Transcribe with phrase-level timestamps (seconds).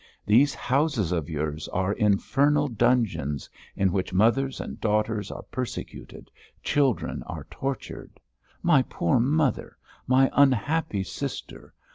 [0.25, 6.31] These houses of yours are infernal dungeons in which mothers and daughters are persecuted,
[6.63, 8.19] children are tortured....
[8.63, 9.77] My poor mother!
[10.07, 11.75] My unhappy sister!